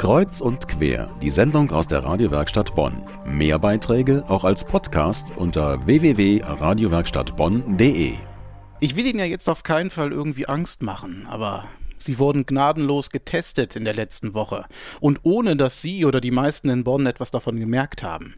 Kreuz 0.00 0.40
und 0.40 0.66
quer, 0.66 1.14
die 1.20 1.28
Sendung 1.28 1.70
aus 1.72 1.86
der 1.86 2.02
Radiowerkstatt 2.02 2.74
Bonn. 2.74 3.02
Mehr 3.26 3.58
Beiträge 3.58 4.24
auch 4.28 4.44
als 4.44 4.64
Podcast 4.64 5.34
unter 5.36 5.84
www.radiowerkstattbonn.de. 5.84 8.14
Ich 8.80 8.96
will 8.96 9.04
Ihnen 9.04 9.18
ja 9.18 9.26
jetzt 9.26 9.46
auf 9.46 9.62
keinen 9.62 9.90
Fall 9.90 10.10
irgendwie 10.10 10.46
Angst 10.46 10.82
machen, 10.82 11.26
aber 11.28 11.64
Sie 11.98 12.18
wurden 12.18 12.46
gnadenlos 12.46 13.10
getestet 13.10 13.76
in 13.76 13.84
der 13.84 13.92
letzten 13.92 14.32
Woche 14.32 14.64
und 15.00 15.20
ohne 15.22 15.54
dass 15.54 15.82
Sie 15.82 16.06
oder 16.06 16.22
die 16.22 16.30
meisten 16.30 16.70
in 16.70 16.82
Bonn 16.82 17.04
etwas 17.04 17.30
davon 17.30 17.60
gemerkt 17.60 18.02
haben. 18.02 18.36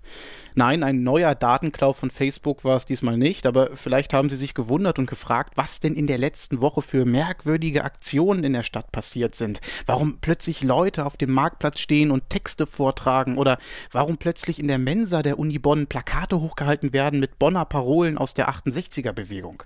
Nein, 0.54 0.82
ein 0.82 1.02
neuer 1.02 1.34
Datenklau 1.34 1.94
von 1.94 2.10
Facebook 2.10 2.64
war 2.64 2.76
es 2.76 2.84
diesmal 2.84 3.16
nicht, 3.16 3.46
aber 3.46 3.70
vielleicht 3.74 4.12
haben 4.12 4.28
Sie 4.28 4.36
sich 4.36 4.52
gewundert 4.52 4.98
und 4.98 5.08
gefragt, 5.08 5.54
was 5.56 5.80
denn 5.80 5.94
in 5.94 6.06
der 6.06 6.18
letzten 6.18 6.60
Woche 6.60 6.82
für 6.82 7.06
merkwürdige 7.06 7.84
Aktionen 7.84 8.44
in 8.44 8.52
der 8.52 8.62
Stadt 8.62 8.92
passiert 8.92 9.34
sind. 9.34 9.60
Warum 9.86 10.18
plötzlich 10.20 10.62
Leute 10.62 11.06
auf 11.06 11.16
dem 11.16 11.32
Marktplatz 11.32 11.80
stehen 11.80 12.10
und 12.10 12.28
Texte 12.28 12.66
vortragen 12.66 13.38
oder 13.38 13.58
warum 13.92 14.18
plötzlich 14.18 14.58
in 14.58 14.68
der 14.68 14.78
Mensa 14.78 15.22
der 15.22 15.38
Uni 15.38 15.58
Bonn 15.58 15.86
Plakate 15.86 16.40
hochgehalten 16.40 16.92
werden 16.92 17.18
mit 17.18 17.38
Bonner 17.38 17.64
Parolen 17.64 18.18
aus 18.18 18.34
der 18.34 18.50
68er 18.50 19.12
Bewegung. 19.12 19.62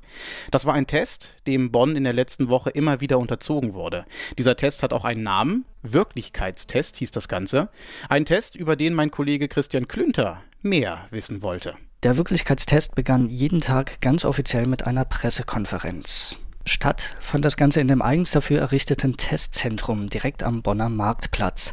Das 0.53 0.67
war 0.67 0.75
ein 0.75 0.87
Test, 0.87 1.37
dem 1.49 1.73
Bonn 1.73 1.97
in 1.97 2.05
der 2.05 2.13
letzten 2.13 2.49
Woche 2.49 2.71
immer 2.71 3.01
wieder 3.01 3.19
unterzogen 3.19 3.75
wurde. 3.75 4.05
Dieser 4.39 4.57
Test 4.57 4.85
hat 4.85 4.93
auch 4.93 5.05
einen 5.05 5.25
Namen, 5.25 5.65
Wirklichkeitstest 5.83 6.97
hieß 6.97 7.11
das 7.11 7.29
Ganze. 7.29 7.69
Ein 8.09 8.25
Test, 8.25 8.57
über 8.57 8.77
den 8.77 8.95
mein 8.95 9.11
Kollege 9.11 9.49
Christian 9.49 9.89
Klünter 9.89 10.43
mehr 10.63 11.07
wissen 11.11 11.43
wollte. 11.43 11.75
Der 12.03 12.17
Wirklichkeitstest 12.17 12.95
begann 12.95 13.29
jeden 13.29 13.61
Tag 13.61 14.01
ganz 14.01 14.25
offiziell 14.25 14.67
mit 14.67 14.87
einer 14.87 15.05
Pressekonferenz. 15.05 16.37
Statt 16.65 17.17
fand 17.21 17.45
das 17.45 17.57
Ganze 17.57 17.81
in 17.81 17.89
dem 17.89 18.03
eigens 18.03 18.33
dafür 18.33 18.61
errichteten 18.61 19.17
Testzentrum 19.17 20.11
direkt 20.11 20.43
am 20.43 20.63
Bonner 20.63 20.89
Marktplatz. 20.89 21.73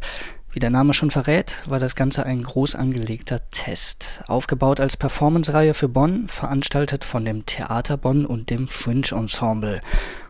Wie 0.52 0.60
der 0.60 0.70
Name 0.70 0.94
schon 0.94 1.10
verrät, 1.10 1.64
war 1.68 1.80
das 1.80 1.96
Ganze 1.96 2.28
ein 2.28 2.44
groß 2.44 2.76
angelegter 2.76 3.40
Test, 3.50 4.24
aufgebaut 4.28 4.80
als 4.80 4.98
Performancereihe 4.98 5.74
für 5.74 5.90
Bonn, 5.90 6.28
veranstaltet 6.28 7.04
von 7.04 7.26
dem 7.26 7.48
Theater 7.48 7.98
Bonn 7.98 8.28
und 8.28 8.52
dem 8.52 8.68
Fringe 8.68 9.14
Ensemble. 9.14 9.82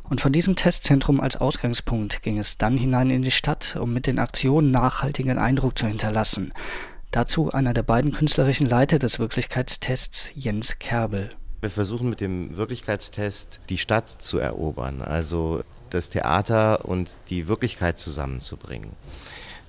Und 0.03 0.21
von 0.21 0.31
diesem 0.31 0.55
Testzentrum 0.55 1.19
als 1.19 1.35
Ausgangspunkt 1.35 2.21
ging 2.21 2.39
es 2.39 2.57
dann 2.57 2.77
hinein 2.77 3.09
in 3.09 3.21
die 3.21 3.31
Stadt, 3.31 3.75
um 3.77 3.91
mit 3.91 4.07
den 4.07 4.17
Aktionen 4.17 4.71
nachhaltigen 4.71 5.37
Eindruck 5.37 5.77
zu 5.77 5.87
hinterlassen. 5.87 6.53
Dazu 7.13 7.51
einer 7.51 7.75
der 7.75 7.83
beiden 7.83 8.11
künstlerischen 8.11 8.65
Leiter 8.65 8.97
des 8.97 9.19
Wirklichkeitstests, 9.19 10.31
Jens 10.33 10.79
Kerbel. 10.79 11.29
Wir 11.61 11.69
versuchen 11.69 12.09
mit 12.09 12.19
dem 12.21 12.57
Wirklichkeitstest 12.57 13.59
die 13.69 13.77
Stadt 13.77 14.09
zu 14.09 14.39
erobern, 14.39 15.03
also 15.03 15.61
das 15.91 16.09
Theater 16.09 16.85
und 16.85 17.11
die 17.29 17.47
Wirklichkeit 17.47 17.99
zusammenzubringen. 17.99 18.93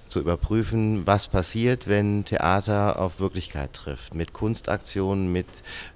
Zu 0.08 0.20
überprüfen, 0.20 1.06
was 1.06 1.28
passiert, 1.28 1.86
wenn 1.86 2.24
Theater 2.24 2.98
auf 2.98 3.20
Wirklichkeit 3.20 3.74
trifft. 3.74 4.14
Mit 4.14 4.32
Kunstaktionen, 4.32 5.30
mit 5.30 5.46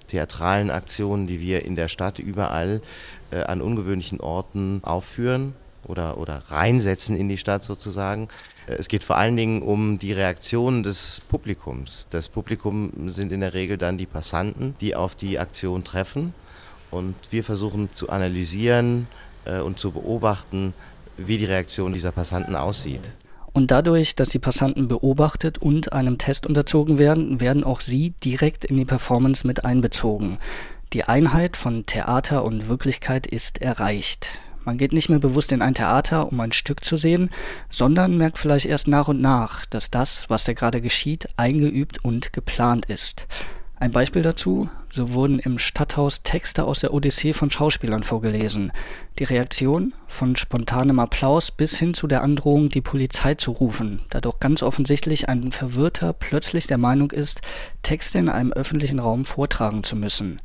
theatralen 0.05 0.69
Aktionen, 0.69 1.25
die 1.25 1.39
wir 1.39 1.65
in 1.65 1.75
der 1.75 1.87
Stadt 1.87 2.19
überall 2.19 2.79
äh, 3.31 3.41
an 3.41 3.63
ungewöhnlichen 3.63 4.19
Orten 4.19 4.81
aufführen 4.83 5.55
oder, 5.89 6.17
oder 6.17 6.43
reinsetzen 6.49 7.15
in 7.15 7.27
die 7.27 7.37
Stadt 7.37 7.63
sozusagen. 7.63 8.27
Es 8.67 8.87
geht 8.87 9.03
vor 9.03 9.17
allen 9.17 9.35
Dingen 9.35 9.61
um 9.61 9.97
die 9.97 10.13
Reaktion 10.13 10.83
des 10.83 11.21
Publikums. 11.27 12.07
Das 12.11 12.29
Publikum 12.29 12.91
sind 13.07 13.31
in 13.31 13.41
der 13.41 13.53
Regel 13.53 13.77
dann 13.77 13.97
die 13.97 14.05
Passanten, 14.05 14.75
die 14.79 14.95
auf 14.95 15.15
die 15.15 15.39
Aktion 15.39 15.83
treffen. 15.83 16.33
Und 16.91 17.15
wir 17.31 17.43
versuchen 17.43 17.91
zu 17.91 18.09
analysieren 18.09 19.07
äh, 19.45 19.59
und 19.59 19.79
zu 19.79 19.91
beobachten, 19.91 20.73
wie 21.17 21.37
die 21.37 21.45
Reaktion 21.45 21.93
dieser 21.93 22.11
Passanten 22.11 22.55
aussieht. 22.55 23.09
Und 23.51 23.71
dadurch, 23.71 24.15
dass 24.15 24.29
die 24.29 24.39
Passanten 24.39 24.87
beobachtet 24.87 25.57
und 25.57 25.91
einem 25.91 26.17
Test 26.17 26.45
unterzogen 26.45 26.99
werden, 26.99 27.41
werden 27.41 27.63
auch 27.63 27.81
sie 27.81 28.11
direkt 28.23 28.65
in 28.65 28.77
die 28.77 28.85
Performance 28.85 29.45
mit 29.45 29.65
einbezogen. 29.65 30.37
Die 30.93 31.03
Einheit 31.03 31.57
von 31.57 31.85
Theater 31.85 32.43
und 32.43 32.69
Wirklichkeit 32.69 33.27
ist 33.27 33.61
erreicht. 33.61 34.39
Man 34.65 34.77
geht 34.77 34.93
nicht 34.93 35.09
mehr 35.09 35.19
bewusst 35.19 35.51
in 35.51 35.61
ein 35.61 35.73
Theater, 35.73 36.31
um 36.31 36.39
ein 36.39 36.51
Stück 36.51 36.83
zu 36.83 36.97
sehen, 36.97 37.29
sondern 37.69 38.17
merkt 38.17 38.37
vielleicht 38.37 38.65
erst 38.65 38.87
nach 38.87 39.07
und 39.07 39.21
nach, 39.21 39.65
dass 39.65 39.91
das, 39.91 40.29
was 40.29 40.43
da 40.43 40.53
gerade 40.53 40.81
geschieht, 40.81 41.29
eingeübt 41.37 42.03
und 42.03 42.33
geplant 42.33 42.85
ist. 42.85 43.27
Ein 43.81 43.93
Beispiel 43.93 44.23
dazu, 44.23 44.69
so 44.89 45.13
wurden 45.13 45.39
im 45.39 45.57
Stadthaus 45.57 46.23
Texte 46.23 46.65
aus 46.65 46.81
der 46.81 46.93
Odyssee 46.93 47.31
von 47.31 47.49
Schauspielern 47.49 48.03
vorgelesen. 48.03 48.73
Die 49.19 49.23
Reaktion 49.23 49.93
von 50.05 50.35
spontanem 50.35 50.99
Applaus 50.99 51.49
bis 51.49 51.77
hin 51.77 51.93
zu 51.93 52.05
der 52.05 52.21
Androhung, 52.21 52.67
die 52.67 52.81
Polizei 52.81 53.35
zu 53.35 53.51
rufen, 53.51 54.01
da 54.09 54.19
doch 54.19 54.39
ganz 54.39 54.63
offensichtlich 54.63 55.29
ein 55.29 55.53
Verwirrter 55.53 56.11
plötzlich 56.11 56.67
der 56.67 56.77
Meinung 56.77 57.11
ist, 57.11 57.39
Texte 57.81 58.19
in 58.19 58.27
einem 58.27 58.51
öffentlichen 58.51 58.99
Raum 58.99 59.23
vortragen 59.23 59.85
zu 59.85 59.95
müssen. 59.95 60.41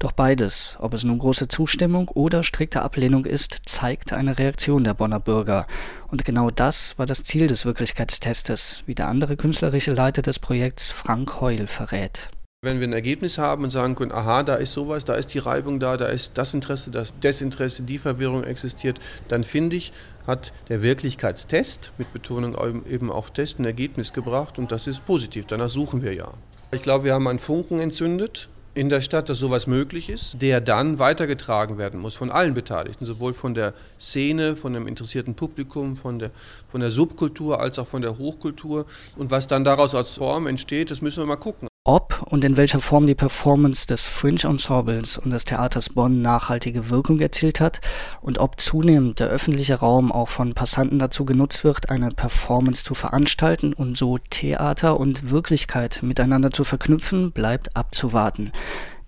Doch 0.00 0.12
beides, 0.12 0.76
ob 0.78 0.94
es 0.94 1.02
nun 1.02 1.18
große 1.18 1.48
Zustimmung 1.48 2.08
oder 2.10 2.44
strikte 2.44 2.82
Ablehnung 2.82 3.24
ist, 3.24 3.68
zeigt 3.68 4.12
eine 4.12 4.38
Reaktion 4.38 4.84
der 4.84 4.94
Bonner 4.94 5.18
Bürger. 5.18 5.66
Und 6.06 6.24
genau 6.24 6.50
das 6.50 6.96
war 7.00 7.06
das 7.06 7.24
Ziel 7.24 7.48
des 7.48 7.64
Wirklichkeitstestes, 7.64 8.84
wie 8.86 8.94
der 8.94 9.08
andere 9.08 9.36
künstlerische 9.36 9.90
Leiter 9.90 10.22
des 10.22 10.38
Projekts 10.38 10.92
Frank 10.92 11.40
Heul 11.40 11.66
verrät. 11.66 12.28
Wenn 12.62 12.78
wir 12.78 12.86
ein 12.86 12.92
Ergebnis 12.92 13.38
haben 13.38 13.64
und 13.64 13.70
sagen 13.70 13.96
können, 13.96 14.12
aha, 14.12 14.44
da 14.44 14.54
ist 14.54 14.72
sowas, 14.72 15.04
da 15.04 15.14
ist 15.14 15.34
die 15.34 15.38
Reibung 15.40 15.80
da, 15.80 15.96
da 15.96 16.06
ist 16.06 16.38
das 16.38 16.54
Interesse, 16.54 16.92
das 16.92 17.18
Desinteresse, 17.18 17.82
die 17.82 17.98
Verwirrung 17.98 18.44
existiert, 18.44 19.00
dann 19.26 19.42
finde 19.42 19.74
ich, 19.74 19.92
hat 20.28 20.52
der 20.68 20.80
Wirklichkeitstest 20.82 21.92
mit 21.98 22.12
Betonung 22.12 22.56
eben 22.88 23.10
auf 23.10 23.32
Test 23.32 23.58
ein 23.58 23.64
Ergebnis 23.64 24.12
gebracht 24.12 24.60
und 24.60 24.70
das 24.70 24.86
ist 24.86 25.04
positiv. 25.06 25.46
Danach 25.46 25.68
suchen 25.68 26.02
wir 26.02 26.14
ja. 26.14 26.32
Ich 26.70 26.82
glaube, 26.82 27.04
wir 27.04 27.14
haben 27.14 27.26
einen 27.26 27.38
Funken 27.40 27.80
entzündet 27.80 28.48
in 28.74 28.88
der 28.88 29.00
Stadt, 29.00 29.28
dass 29.28 29.38
sowas 29.38 29.66
möglich 29.66 30.08
ist, 30.08 30.40
der 30.40 30.60
dann 30.60 30.98
weitergetragen 30.98 31.78
werden 31.78 32.00
muss 32.00 32.14
von 32.14 32.30
allen 32.30 32.54
Beteiligten, 32.54 33.04
sowohl 33.04 33.32
von 33.34 33.54
der 33.54 33.74
Szene, 33.98 34.56
von 34.56 34.72
dem 34.72 34.86
interessierten 34.86 35.34
Publikum, 35.34 35.96
von 35.96 36.18
der, 36.18 36.30
von 36.68 36.80
der 36.80 36.90
Subkultur 36.90 37.60
als 37.60 37.78
auch 37.78 37.86
von 37.86 38.02
der 38.02 38.18
Hochkultur. 38.18 38.86
Und 39.16 39.30
was 39.30 39.46
dann 39.46 39.64
daraus 39.64 39.94
als 39.94 40.14
Form 40.14 40.46
entsteht, 40.46 40.90
das 40.90 41.02
müssen 41.02 41.22
wir 41.22 41.26
mal 41.26 41.36
gucken. 41.36 41.67
Ob 41.88 42.22
und 42.28 42.44
in 42.44 42.58
welcher 42.58 42.82
Form 42.82 43.06
die 43.06 43.14
Performance 43.14 43.86
des 43.86 44.06
Fringe 44.06 44.44
Ensembles 44.44 45.16
und 45.16 45.30
des 45.30 45.46
Theaters 45.46 45.88
Bonn 45.88 46.20
nachhaltige 46.20 46.90
Wirkung 46.90 47.18
erzielt 47.18 47.62
hat 47.62 47.80
und 48.20 48.40
ob 48.40 48.60
zunehmend 48.60 49.20
der 49.20 49.28
öffentliche 49.28 49.76
Raum 49.76 50.12
auch 50.12 50.28
von 50.28 50.52
Passanten 50.52 50.98
dazu 50.98 51.24
genutzt 51.24 51.64
wird, 51.64 51.88
eine 51.88 52.10
Performance 52.10 52.84
zu 52.84 52.92
veranstalten 52.92 53.72
und 53.72 53.96
so 53.96 54.18
Theater 54.18 55.00
und 55.00 55.30
Wirklichkeit 55.30 56.02
miteinander 56.02 56.50
zu 56.50 56.62
verknüpfen, 56.62 57.32
bleibt 57.32 57.74
abzuwarten. 57.74 58.52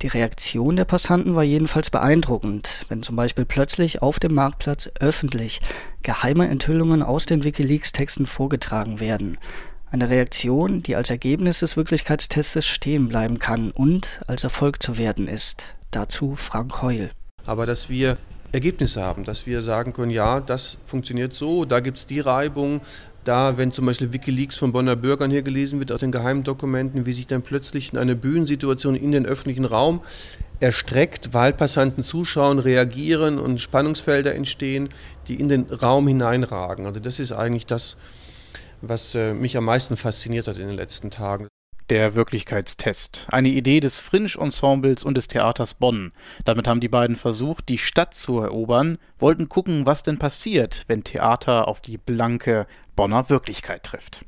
Die 0.01 0.09
Reaktion 0.09 0.77
der 0.77 0.87
Passanten 0.87 1.35
war 1.35 1.45
jedenfalls 1.45 1.91
beeindruckend, 1.91 2.87
wenn 2.89 3.03
zum 3.03 3.15
Beispiel 3.15 3.45
plötzlich 3.45 4.01
auf 4.01 4.19
dem 4.19 4.33
Marktplatz 4.33 4.91
öffentlich 5.01 5.61
geheime 6.03 6.49
Enthüllungen 6.49 7.03
aus 7.03 7.27
den 7.27 7.45
Wikileaks-Texten 7.45 8.25
vorgetragen 8.25 9.01
werden. 9.01 9.37
Eine 9.93 10.09
Reaktion, 10.09 10.85
die 10.85 10.95
als 10.95 11.11
Ergebnis 11.11 11.59
des 11.59 11.77
Wirklichkeitstests 11.77 12.65
stehen 12.65 13.09
bleiben 13.09 13.41
kann 13.41 13.73
und 13.73 14.21
als 14.29 14.45
Erfolg 14.45 14.81
zu 14.81 14.99
werten 14.99 15.27
ist. 15.27 15.75
Dazu 15.91 16.37
Frank 16.37 16.81
Heul. 16.81 17.11
Aber 17.45 17.67
dass 17.67 17.89
wir 17.89 18.17
Ergebnisse 18.53 19.03
haben, 19.03 19.25
dass 19.25 19.47
wir 19.47 19.63
sagen 19.63 19.93
können, 19.93 20.13
ja, 20.13 20.39
das 20.39 20.77
funktioniert 20.85 21.35
so, 21.35 21.65
da 21.65 21.81
gibt 21.81 21.99
es 21.99 22.07
die 22.07 22.21
Reibung, 22.21 22.83
da, 23.25 23.59
wenn 23.59 23.73
zum 23.73 23.85
Beispiel 23.85 24.13
Wikileaks 24.13 24.57
von 24.57 24.71
Bonner 24.71 24.95
Bürgern 24.95 25.33
hier 25.33 25.43
gelesen 25.43 25.81
wird 25.81 25.91
aus 25.91 26.01
den 26.01 26.13
geheimen 26.13 26.45
Dokumenten, 26.45 27.05
wie 27.05 27.13
sich 27.13 27.27
dann 27.27 27.43
plötzlich 27.43 27.97
eine 27.99 28.15
Bühnensituation 28.15 28.95
in 28.95 29.11
den 29.11 29.27
öffentlichen 29.27 29.65
Raum 29.65 30.03
erstreckt, 30.61 31.35
Wahlpassanten 31.35 32.05
zuschauen, 32.05 32.61
reagieren 32.61 33.41
und 33.41 33.61
Spannungsfelder 33.61 34.37
entstehen, 34.37 34.91
die 35.27 35.35
in 35.35 35.49
den 35.49 35.65
Raum 35.65 36.07
hineinragen. 36.07 36.87
Also 36.87 37.01
das 37.01 37.19
ist 37.19 37.33
eigentlich 37.33 37.67
das, 37.67 37.97
was 38.83 39.15
äh, 39.15 39.35
mich 39.35 39.57
am 39.57 39.65
meisten 39.65 39.97
fasziniert 39.97 40.49
hat 40.49 40.59
in 40.59 40.67
den 40.67 40.77
letzten 40.77 41.11
Tagen. 41.11 41.49
Der 41.91 42.15
Wirklichkeitstest. 42.15 43.27
Eine 43.31 43.49
Idee 43.49 43.81
des 43.81 43.99
Fringe-Ensembles 43.99 45.03
und 45.03 45.17
des 45.17 45.27
Theaters 45.27 45.75
Bonn. 45.75 46.13
Damit 46.45 46.69
haben 46.69 46.79
die 46.79 46.89
beiden 46.89 47.17
versucht, 47.17 47.69
die 47.69 47.79
Stadt 47.79 48.15
zu 48.15 48.39
erobern, 48.39 48.99
wollten 49.19 49.49
gucken, 49.49 49.87
was 49.87 50.05
denn 50.05 50.19
passiert, 50.19 50.85
wenn 50.87 51.03
Theater 51.03 51.67
auf 51.67 51.81
die 51.81 51.99
blanke 51.99 52.69
Bonner 52.95 53.29
Wirklichkeit 53.29 53.83
trifft. 53.83 54.25